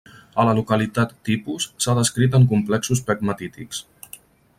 A 0.43 0.43
la 0.47 0.53
localitat 0.59 1.11
tipus 1.29 1.67
s’ha 1.85 1.95
descrit 1.99 2.39
en 2.39 2.47
complexos 2.55 3.03
pegmatítics. 3.11 3.83